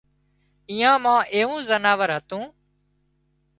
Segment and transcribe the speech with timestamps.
[0.71, 2.45] ايئان مان ايوون زناور هتون